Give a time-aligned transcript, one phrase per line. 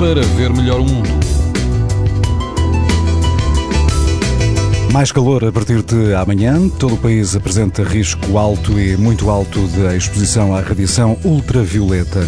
[0.00, 1.10] para ver melhor o mundo.
[4.94, 6.70] Mais calor a partir de amanhã.
[6.70, 12.26] Todo o país apresenta risco alto e muito alto de exposição à radiação ultravioleta.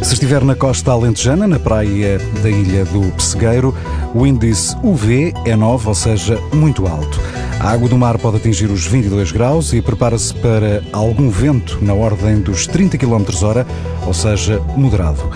[0.00, 3.74] Se estiver na costa alentejana, na praia da Ilha do Pessegueiro,
[4.14, 7.20] o índice UV é 9, ou seja, muito alto.
[7.60, 11.92] A água do mar pode atingir os 22 graus e prepara-se para algum vento na
[11.92, 13.66] ordem dos 30 km hora,
[14.06, 15.30] ou seja, moderado.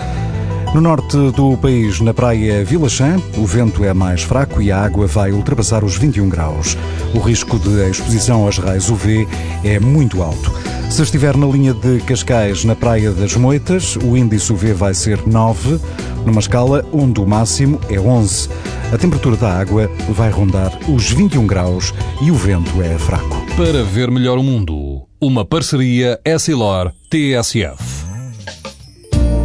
[0.77, 4.79] No norte do país, na praia Vila Chã, o vento é mais fraco e a
[4.79, 6.77] água vai ultrapassar os 21 graus.
[7.15, 9.27] O risco de exposição aos raios UV
[9.63, 10.53] é muito alto.
[10.91, 15.27] Se estiver na linha de Cascais, na Praia das Moitas, o índice UV vai ser
[15.27, 15.79] 9,
[16.23, 18.47] numa escala onde o máximo é 11.
[18.93, 23.43] A temperatura da água vai rondar os 21 graus e o vento é fraco.
[23.57, 27.96] Para ver melhor o mundo, uma parceria Essilor-TSF.